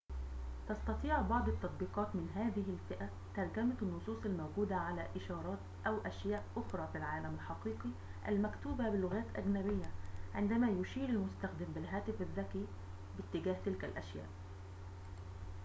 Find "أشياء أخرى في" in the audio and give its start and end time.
6.05-6.97